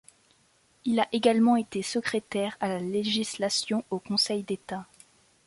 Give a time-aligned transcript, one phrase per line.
[0.83, 4.87] Il a également été secrétaire à la législation au Conseil d’État.